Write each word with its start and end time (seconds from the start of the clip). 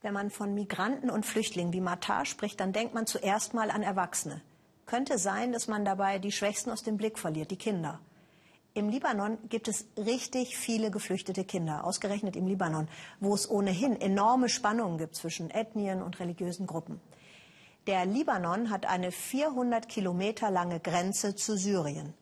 Wenn 0.00 0.14
man 0.14 0.30
von 0.30 0.54
Migranten 0.54 1.10
und 1.10 1.26
Flüchtlingen 1.26 1.72
wie 1.72 1.80
Matar 1.80 2.24
spricht, 2.24 2.60
dann 2.60 2.72
denkt 2.72 2.94
man 2.94 3.06
zuerst 3.06 3.52
mal 3.52 3.70
an 3.70 3.82
Erwachsene. 3.82 4.42
Könnte 4.86 5.18
sein, 5.18 5.52
dass 5.52 5.66
man 5.66 5.84
dabei 5.84 6.18
die 6.18 6.30
Schwächsten 6.30 6.70
aus 6.70 6.84
dem 6.84 6.96
Blick 6.96 7.18
verliert, 7.18 7.50
die 7.50 7.56
Kinder. 7.56 8.00
Im 8.74 8.88
Libanon 8.90 9.38
gibt 9.48 9.66
es 9.66 9.86
richtig 9.96 10.56
viele 10.56 10.92
geflüchtete 10.92 11.44
Kinder, 11.44 11.84
ausgerechnet 11.84 12.36
im 12.36 12.46
Libanon, 12.46 12.86
wo 13.18 13.34
es 13.34 13.50
ohnehin 13.50 14.00
enorme 14.00 14.48
Spannungen 14.48 14.98
gibt 14.98 15.16
zwischen 15.16 15.50
Ethnien 15.50 16.00
und 16.00 16.20
religiösen 16.20 16.68
Gruppen. 16.68 17.00
Der 17.88 18.06
Libanon 18.06 18.70
hat 18.70 18.86
eine 18.86 19.10
400 19.10 19.88
Kilometer 19.88 20.50
lange 20.52 20.78
Grenze 20.78 21.34
zu 21.34 21.56
Syrien. 21.56 22.14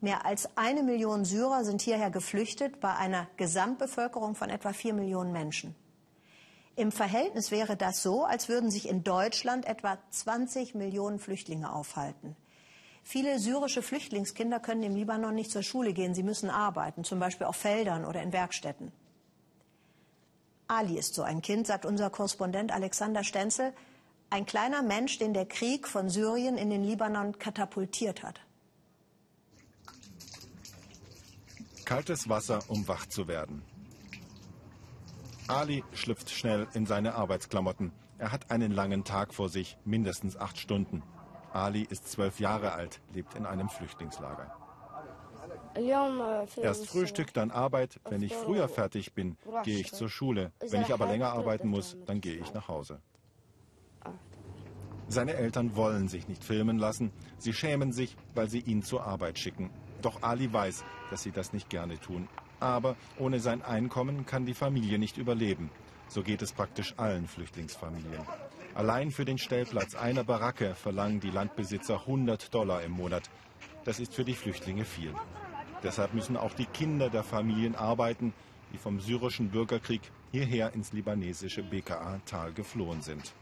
Mehr 0.00 0.24
als 0.24 0.48
eine 0.56 0.82
Million 0.82 1.26
Syrer 1.26 1.64
sind 1.64 1.82
hierher 1.82 2.10
geflüchtet 2.10 2.80
bei 2.80 2.94
einer 2.94 3.26
Gesamtbevölkerung 3.36 4.34
von 4.34 4.48
etwa 4.48 4.72
vier 4.72 4.94
Millionen 4.94 5.32
Menschen. 5.32 5.74
Im 6.78 6.92
Verhältnis 6.92 7.50
wäre 7.50 7.76
das 7.76 8.04
so, 8.04 8.22
als 8.22 8.48
würden 8.48 8.70
sich 8.70 8.88
in 8.88 9.02
Deutschland 9.02 9.66
etwa 9.66 9.98
20 10.10 10.76
Millionen 10.76 11.18
Flüchtlinge 11.18 11.72
aufhalten. 11.72 12.36
Viele 13.02 13.40
syrische 13.40 13.82
Flüchtlingskinder 13.82 14.60
können 14.60 14.84
im 14.84 14.94
Libanon 14.94 15.34
nicht 15.34 15.50
zur 15.50 15.64
Schule 15.64 15.92
gehen. 15.92 16.14
Sie 16.14 16.22
müssen 16.22 16.50
arbeiten, 16.50 17.02
zum 17.02 17.18
Beispiel 17.18 17.48
auf 17.48 17.56
Feldern 17.56 18.04
oder 18.04 18.22
in 18.22 18.32
Werkstätten. 18.32 18.92
Ali 20.68 20.96
ist 20.96 21.16
so 21.16 21.22
ein 21.22 21.42
Kind, 21.42 21.66
sagt 21.66 21.84
unser 21.84 22.10
Korrespondent 22.10 22.70
Alexander 22.70 23.24
Stenzel. 23.24 23.72
Ein 24.30 24.46
kleiner 24.46 24.82
Mensch, 24.82 25.18
den 25.18 25.34
der 25.34 25.46
Krieg 25.46 25.88
von 25.88 26.08
Syrien 26.08 26.56
in 26.56 26.70
den 26.70 26.84
Libanon 26.84 27.40
katapultiert 27.40 28.22
hat. 28.22 28.40
Kaltes 31.84 32.28
Wasser, 32.28 32.60
um 32.68 32.86
wach 32.86 33.06
zu 33.06 33.26
werden. 33.26 33.64
Ali 35.48 35.82
schlüpft 35.92 36.30
schnell 36.30 36.68
in 36.74 36.86
seine 36.86 37.14
Arbeitsklamotten. 37.14 37.92
Er 38.18 38.32
hat 38.32 38.50
einen 38.50 38.72
langen 38.72 39.04
Tag 39.04 39.32
vor 39.32 39.48
sich, 39.48 39.78
mindestens 39.84 40.36
acht 40.36 40.58
Stunden. 40.58 41.02
Ali 41.52 41.82
ist 41.82 42.10
zwölf 42.10 42.40
Jahre 42.40 42.72
alt, 42.72 43.00
lebt 43.14 43.34
in 43.34 43.46
einem 43.46 43.68
Flüchtlingslager. 43.68 44.54
Erst 46.62 46.88
Frühstück, 46.88 47.32
dann 47.32 47.50
Arbeit. 47.50 48.00
Wenn 48.08 48.22
ich 48.22 48.34
früher 48.34 48.68
fertig 48.68 49.14
bin, 49.14 49.36
gehe 49.64 49.78
ich 49.78 49.92
zur 49.92 50.08
Schule. 50.08 50.52
Wenn 50.60 50.82
ich 50.82 50.92
aber 50.92 51.06
länger 51.06 51.32
arbeiten 51.32 51.68
muss, 51.68 51.96
dann 52.06 52.20
gehe 52.20 52.36
ich 52.36 52.52
nach 52.52 52.68
Hause. 52.68 53.00
Seine 55.10 55.34
Eltern 55.34 55.74
wollen 55.74 56.08
sich 56.08 56.28
nicht 56.28 56.44
filmen 56.44 56.78
lassen. 56.78 57.12
Sie 57.38 57.54
schämen 57.54 57.92
sich, 57.92 58.16
weil 58.34 58.50
sie 58.50 58.60
ihn 58.60 58.82
zur 58.82 59.04
Arbeit 59.04 59.38
schicken. 59.38 59.70
Doch 60.02 60.22
Ali 60.22 60.52
weiß, 60.52 60.84
dass 61.10 61.22
sie 61.22 61.32
das 61.32 61.54
nicht 61.54 61.70
gerne 61.70 61.98
tun. 61.98 62.28
Aber 62.60 62.96
ohne 63.18 63.40
sein 63.40 63.62
Einkommen 63.62 64.26
kann 64.26 64.46
die 64.46 64.54
Familie 64.54 64.98
nicht 64.98 65.16
überleben. 65.16 65.70
So 66.08 66.22
geht 66.22 66.42
es 66.42 66.52
praktisch 66.52 66.94
allen 66.96 67.28
Flüchtlingsfamilien. 67.28 68.22
Allein 68.74 69.10
für 69.10 69.24
den 69.24 69.38
Stellplatz 69.38 69.94
einer 69.94 70.24
Baracke 70.24 70.74
verlangen 70.74 71.20
die 71.20 71.30
Landbesitzer 71.30 72.00
100 72.00 72.54
Dollar 72.54 72.82
im 72.82 72.92
Monat. 72.92 73.28
Das 73.84 74.00
ist 74.00 74.14
für 74.14 74.24
die 74.24 74.34
Flüchtlinge 74.34 74.84
viel. 74.84 75.12
Deshalb 75.82 76.14
müssen 76.14 76.36
auch 76.36 76.54
die 76.54 76.66
Kinder 76.66 77.10
der 77.10 77.22
Familien 77.22 77.74
arbeiten, 77.74 78.32
die 78.72 78.78
vom 78.78 79.00
syrischen 79.00 79.50
Bürgerkrieg 79.50 80.00
hierher 80.32 80.74
ins 80.74 80.92
libanesische 80.92 81.62
BKA-Tal 81.62 82.52
geflohen 82.52 83.02
sind. 83.02 83.32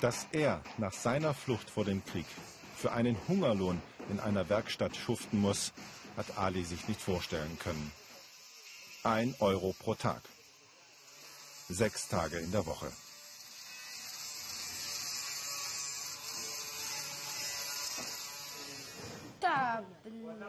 Dass 0.00 0.26
er 0.32 0.60
nach 0.78 0.92
seiner 0.92 1.34
Flucht 1.34 1.70
vor 1.70 1.84
dem 1.84 2.04
Krieg 2.04 2.26
für 2.76 2.92
einen 2.92 3.16
Hungerlohn 3.28 3.80
in 4.10 4.20
einer 4.20 4.48
Werkstatt 4.48 4.96
schuften 4.96 5.40
muss, 5.40 5.72
hat 6.16 6.38
Ali 6.38 6.64
sich 6.64 6.88
nicht 6.88 7.00
vorstellen 7.00 7.58
können. 7.58 7.92
Ein 9.02 9.34
Euro 9.40 9.74
pro 9.78 9.94
Tag. 9.94 10.22
Sechs 11.68 12.08
Tage 12.08 12.38
in 12.38 12.52
der 12.52 12.66
Woche. 12.66 12.90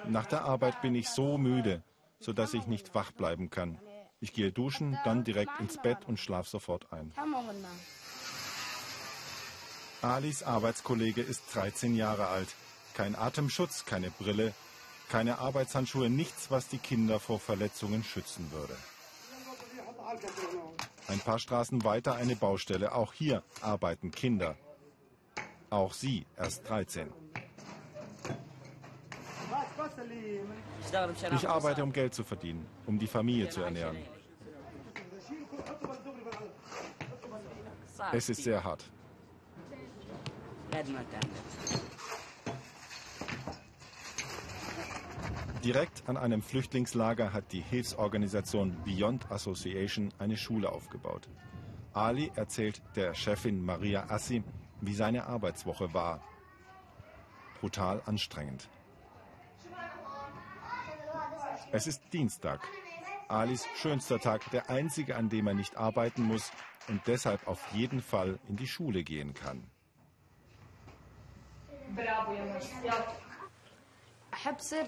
Nach 0.08 0.26
der 0.26 0.44
Arbeit 0.44 0.82
bin 0.82 0.96
ich 0.96 1.10
so 1.10 1.38
müde, 1.38 1.84
sodass 2.20 2.54
ich 2.54 2.68
nicht 2.68 2.96
wach 2.96 3.12
bleiben 3.12 3.50
kann. 3.50 3.80
Ich 4.20 4.34
gehe 4.34 4.52
duschen, 4.52 4.98
dann 5.04 5.24
direkt 5.24 5.60
ins 5.60 5.80
Bett 5.82 6.00
und 6.08 6.20
schlafe 6.20 6.50
sofort 6.50 6.92
ein. 6.92 7.12
Alis 10.02 10.44
Arbeitskollege 10.44 11.22
ist 11.22 11.44
13 11.54 11.96
Jahre 11.96 12.28
alt. 12.28 12.50
Kein 12.94 13.16
Atemschutz, 13.16 13.86
keine 13.86 14.10
Brille, 14.10 14.54
keine 15.10 15.40
Arbeitshandschuhe, 15.40 16.10
nichts, 16.10 16.52
was 16.52 16.68
die 16.68 16.78
Kinder 16.78 17.20
vor 17.20 17.40
Verletzungen 17.40 18.04
schützen 18.04 18.52
würde. 18.52 18.76
Ein 21.08 21.20
paar 21.20 21.40
Straßen 21.40 21.84
weiter 21.84 22.16
eine 22.16 22.36
Baustelle. 22.36 22.94
Auch 22.94 23.14
hier 23.14 23.44
arbeiten 23.62 24.12
Kinder. 24.12 24.58
Auch 25.70 25.94
sie 25.94 26.26
erst 26.38 26.68
13. 26.70 27.12
Ich 31.34 31.48
arbeite, 31.48 31.84
um 31.84 31.92
Geld 31.92 32.14
zu 32.14 32.24
verdienen, 32.24 32.66
um 32.86 32.98
die 32.98 33.08
Familie 33.08 33.50
zu 33.50 33.62
ernähren. 33.62 33.98
Es 38.12 38.30
ist 38.30 38.44
sehr 38.44 38.64
hart. 38.64 38.84
Direkt 45.68 46.08
an 46.08 46.16
einem 46.16 46.42
Flüchtlingslager 46.42 47.34
hat 47.34 47.52
die 47.52 47.60
Hilfsorganisation 47.60 48.78
Beyond 48.86 49.30
Association 49.30 50.14
eine 50.18 50.38
Schule 50.38 50.72
aufgebaut. 50.72 51.28
Ali 51.92 52.32
erzählt 52.36 52.82
der 52.96 53.14
Chefin 53.14 53.66
Maria 53.66 54.10
Assi, 54.10 54.46
wie 54.80 54.94
seine 54.94 55.26
Arbeitswoche 55.26 55.94
war. 55.94 56.22
Brutal 57.60 58.02
anstrengend. 58.06 58.70
Es 61.74 61.86
ist 61.86 62.02
Dienstag. 62.14 62.62
Alis 63.28 63.66
schönster 63.76 64.22
Tag, 64.22 64.50
der 64.52 64.70
einzige, 64.70 65.18
an 65.18 65.28
dem 65.28 65.48
er 65.48 65.54
nicht 65.54 65.76
arbeiten 65.76 66.24
muss 66.24 66.50
und 66.88 67.02
deshalb 67.08 67.46
auf 67.46 67.74
jeden 67.74 68.02
Fall 68.02 68.40
in 68.48 68.56
die 68.56 68.68
Schule 68.68 69.04
gehen 69.04 69.34
kann. 69.34 69.70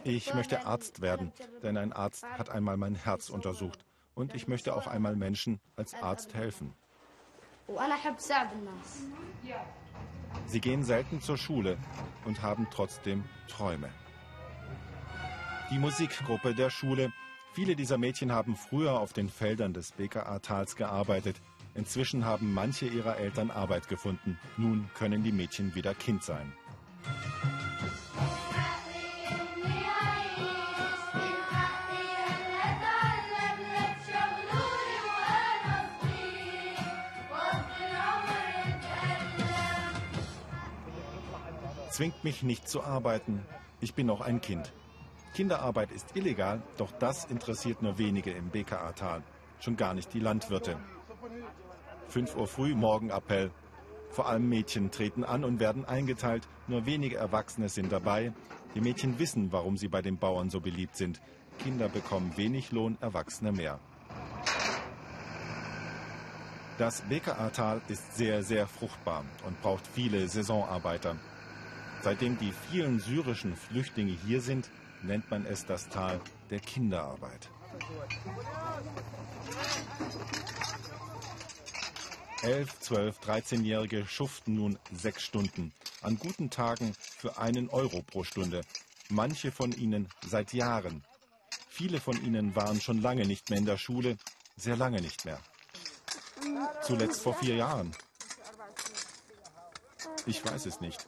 Ich 0.03 0.33
möchte 0.33 0.65
Arzt 0.65 1.01
werden, 1.01 1.31
denn 1.63 1.77
ein 1.77 1.93
Arzt 1.93 2.23
hat 2.23 2.49
einmal 2.49 2.77
mein 2.77 2.95
Herz 2.95 3.29
untersucht. 3.29 3.85
Und 4.13 4.35
ich 4.35 4.47
möchte 4.47 4.75
auch 4.75 4.87
einmal 4.87 5.15
Menschen 5.15 5.59
als 5.75 5.93
Arzt 5.93 6.33
helfen. 6.33 6.73
Sie 10.47 10.61
gehen 10.61 10.83
selten 10.83 11.21
zur 11.21 11.37
Schule 11.37 11.77
und 12.25 12.41
haben 12.41 12.67
trotzdem 12.71 13.23
Träume. 13.47 13.89
Die 15.71 15.77
Musikgruppe 15.77 16.55
der 16.55 16.69
Schule. 16.69 17.13
Viele 17.53 17.75
dieser 17.75 17.97
Mädchen 17.97 18.31
haben 18.31 18.55
früher 18.55 18.99
auf 18.99 19.13
den 19.13 19.29
Feldern 19.29 19.73
des 19.73 19.91
BKA-Tals 19.91 20.75
gearbeitet. 20.75 21.41
Inzwischen 21.75 22.25
haben 22.25 22.53
manche 22.53 22.87
ihrer 22.87 23.17
Eltern 23.17 23.51
Arbeit 23.51 23.87
gefunden. 23.87 24.39
Nun 24.57 24.89
können 24.95 25.23
die 25.23 25.31
Mädchen 25.31 25.75
wieder 25.75 25.93
Kind 25.93 26.23
sein. 26.23 26.53
Zwingt 41.99 42.23
mich 42.23 42.43
nicht 42.43 42.69
zu 42.69 42.81
arbeiten. 42.81 43.45
Ich 43.81 43.93
bin 43.93 44.07
noch 44.07 44.21
ein 44.21 44.39
Kind. 44.39 44.71
Kinderarbeit 45.33 45.91
ist 45.91 46.15
illegal, 46.15 46.61
doch 46.77 46.93
das 46.93 47.25
interessiert 47.25 47.81
nur 47.81 47.97
wenige 47.97 48.31
im 48.31 48.51
BKA-Tal. 48.51 49.21
Schon 49.59 49.75
gar 49.75 49.93
nicht 49.93 50.13
die 50.13 50.21
Landwirte. 50.21 50.77
5 52.07 52.37
Uhr 52.37 52.47
früh 52.47 52.73
Morgenappell. 52.73 53.51
Vor 54.11 54.29
allem 54.29 54.47
Mädchen 54.47 54.91
treten 54.91 55.25
an 55.25 55.43
und 55.43 55.59
werden 55.59 55.83
eingeteilt. 55.83 56.47
Nur 56.69 56.85
wenige 56.85 57.17
Erwachsene 57.17 57.67
sind 57.67 57.91
dabei. 57.91 58.31
Die 58.75 58.81
Mädchen 58.81 59.19
wissen, 59.19 59.51
warum 59.51 59.75
sie 59.75 59.89
bei 59.89 60.01
den 60.01 60.17
Bauern 60.17 60.49
so 60.49 60.61
beliebt 60.61 60.95
sind. 60.95 61.19
Kinder 61.57 61.89
bekommen 61.89 62.31
wenig 62.37 62.71
Lohn, 62.71 62.97
Erwachsene 63.01 63.51
mehr. 63.51 63.77
Das 66.77 67.01
BKA-Tal 67.09 67.81
ist 67.89 68.15
sehr, 68.15 68.41
sehr 68.41 68.67
fruchtbar 68.67 69.25
und 69.45 69.61
braucht 69.61 69.85
viele 69.85 70.29
Saisonarbeiter. 70.29 71.17
Seitdem 72.01 72.37
die 72.37 72.53
vielen 72.69 72.99
syrischen 72.99 73.55
Flüchtlinge 73.55 74.17
hier 74.25 74.41
sind, 74.41 74.69
nennt 75.03 75.29
man 75.29 75.45
es 75.45 75.65
das 75.65 75.89
Tal 75.89 76.19
der 76.49 76.59
Kinderarbeit. 76.59 77.49
Elf, 82.41 82.79
zwölf, 82.79 83.19
13-Jährige 83.19 84.05
schuften 84.07 84.55
nun 84.55 84.79
sechs 84.93 85.23
Stunden. 85.23 85.73
An 86.01 86.17
guten 86.17 86.49
Tagen 86.49 86.93
für 87.17 87.37
einen 87.37 87.69
Euro 87.69 88.01
pro 88.01 88.23
Stunde. 88.23 88.61
Manche 89.09 89.51
von 89.51 89.73
ihnen 89.73 90.07
seit 90.25 90.53
Jahren. 90.53 91.03
Viele 91.67 91.99
von 91.99 92.23
ihnen 92.23 92.55
waren 92.55 92.79
schon 92.79 93.01
lange 93.01 93.25
nicht 93.25 93.49
mehr 93.49 93.59
in 93.59 93.65
der 93.65 93.77
Schule, 93.77 94.17
sehr 94.55 94.77
lange 94.77 95.01
nicht 95.01 95.25
mehr. 95.25 95.39
Zuletzt 96.81 97.21
vor 97.21 97.35
vier 97.35 97.55
Jahren. 97.55 97.91
Ich 100.25 100.45
weiß 100.45 100.65
es 100.65 100.79
nicht. 100.79 101.05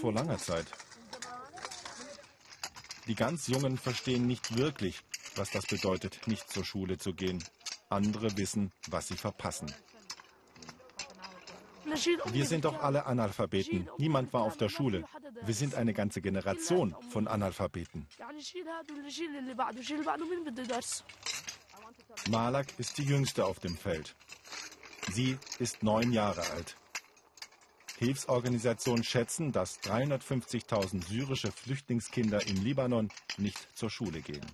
Vor 0.00 0.12
langer 0.12 0.38
Zeit. 0.38 0.66
Die 3.06 3.14
ganz 3.14 3.46
Jungen 3.46 3.78
verstehen 3.78 4.26
nicht 4.26 4.56
wirklich, 4.56 5.02
was 5.36 5.50
das 5.50 5.66
bedeutet, 5.66 6.26
nicht 6.26 6.50
zur 6.50 6.64
Schule 6.64 6.98
zu 6.98 7.14
gehen. 7.14 7.42
Andere 7.88 8.36
wissen, 8.36 8.72
was 8.88 9.08
sie 9.08 9.16
verpassen. 9.16 9.72
Wir 12.32 12.44
sind 12.46 12.64
doch 12.64 12.82
alle 12.82 13.06
Analphabeten. 13.06 13.88
Niemand 13.98 14.32
war 14.32 14.42
auf 14.42 14.56
der 14.56 14.68
Schule. 14.68 15.04
Wir 15.42 15.54
sind 15.54 15.74
eine 15.76 15.94
ganze 15.94 16.20
Generation 16.20 16.96
von 17.10 17.28
Analphabeten. 17.28 18.06
Malak 22.28 22.66
ist 22.78 22.98
die 22.98 23.04
jüngste 23.04 23.46
auf 23.46 23.60
dem 23.60 23.76
Feld. 23.76 24.16
Sie 25.12 25.38
ist 25.60 25.82
neun 25.84 26.12
Jahre 26.12 26.42
alt. 26.50 26.76
Hilfsorganisationen 27.98 29.04
schätzen, 29.04 29.52
dass 29.52 29.80
350.000 29.80 31.04
syrische 31.06 31.50
Flüchtlingskinder 31.50 32.46
im 32.46 32.62
Libanon 32.62 33.10
nicht 33.38 33.58
zur 33.76 33.90
Schule 33.90 34.20
gehen. 34.20 34.44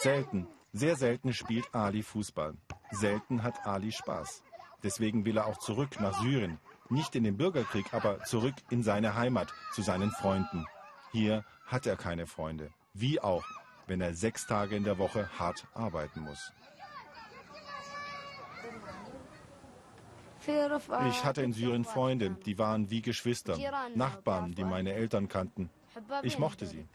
Selten, 0.00 0.48
sehr 0.72 0.96
selten 0.96 1.32
spielt 1.32 1.72
Ali 1.74 2.02
Fußball. 2.02 2.54
Selten 2.90 3.42
hat 3.42 3.66
Ali 3.66 3.92
Spaß. 3.92 4.42
Deswegen 4.82 5.24
will 5.24 5.36
er 5.36 5.46
auch 5.46 5.58
zurück 5.58 6.00
nach 6.00 6.20
Syrien. 6.20 6.58
Nicht 6.88 7.14
in 7.14 7.22
den 7.22 7.36
Bürgerkrieg, 7.36 7.94
aber 7.94 8.24
zurück 8.24 8.56
in 8.70 8.82
seine 8.82 9.14
Heimat, 9.14 9.54
zu 9.72 9.82
seinen 9.82 10.10
Freunden. 10.10 10.66
Hier 11.12 11.44
hat 11.66 11.86
er 11.86 11.96
keine 11.96 12.26
Freunde. 12.26 12.70
Wie 12.94 13.20
auch, 13.20 13.44
wenn 13.86 14.00
er 14.00 14.14
sechs 14.14 14.46
Tage 14.46 14.74
in 14.74 14.84
der 14.84 14.98
Woche 14.98 15.30
hart 15.38 15.66
arbeiten 15.72 16.20
muss. 16.20 16.52
Ich 21.08 21.24
hatte 21.24 21.42
in 21.42 21.52
Syrien 21.52 21.84
Freunde, 21.84 22.30
die 22.30 22.58
waren 22.58 22.90
wie 22.90 23.02
Geschwister, 23.02 23.56
Nachbarn, 23.94 24.52
die 24.52 24.64
meine 24.64 24.92
Eltern 24.92 25.28
kannten. 25.28 25.70
Ich 26.22 26.38
mochte 26.38 26.66
sie. 26.66 26.86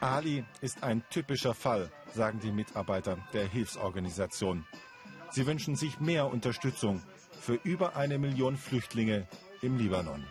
Ali 0.00 0.44
ist 0.60 0.84
ein 0.84 1.02
typischer 1.10 1.54
Fall, 1.54 1.90
sagen 2.14 2.38
die 2.40 2.52
Mitarbeiter 2.52 3.18
der 3.32 3.48
Hilfsorganisation. 3.48 4.64
Sie 5.30 5.46
wünschen 5.46 5.74
sich 5.74 5.98
mehr 5.98 6.30
Unterstützung 6.30 7.02
für 7.40 7.54
über 7.64 7.96
eine 7.96 8.18
Million 8.18 8.56
Flüchtlinge 8.56 9.26
im 9.60 9.76
Libanon. 9.76 10.24